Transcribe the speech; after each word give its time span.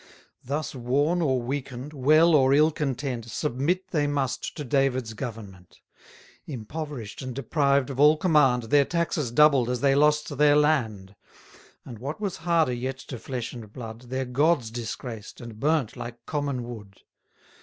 Thus 0.43 0.73
worn 0.73 1.21
or 1.21 1.43
weaken'd, 1.43 1.93
well 1.93 2.33
or 2.33 2.55
ill 2.55 2.71
content, 2.71 3.29
Submit 3.29 3.89
they 3.91 4.07
must 4.07 4.57
to 4.57 4.63
David's 4.63 5.13
government: 5.13 5.79
Impoverish'd 6.47 7.21
and 7.21 7.35
deprived 7.35 7.91
of 7.91 7.99
all 7.99 8.17
command, 8.17 8.63
Their 8.71 8.83
taxes 8.83 9.29
doubled 9.29 9.69
as 9.69 9.81
they 9.81 9.93
lost 9.93 10.39
their 10.39 10.55
land; 10.55 11.15
And, 11.85 11.99
what 11.99 12.19
was 12.19 12.37
harder 12.37 12.73
yet 12.73 12.97
to 13.13 13.19
flesh 13.19 13.53
and 13.53 13.71
blood, 13.71 14.09
Their 14.09 14.25
gods 14.25 14.71
disgraced, 14.71 15.39
and 15.39 15.59
burnt 15.59 15.95
like 15.95 16.25
common 16.25 16.63
wood. 16.63 17.01